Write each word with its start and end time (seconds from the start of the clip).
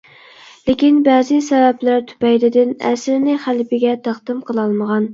لېكىن، 0.69 0.97
بەزى 1.07 1.37
سەۋەبلەر 1.51 2.03
تۈپەيلىدىن 2.13 2.75
ئەسىرىنى 2.91 3.39
خەلىپىگە 3.47 3.97
تەقدىم 4.09 4.45
قىلالمىغان. 4.53 5.09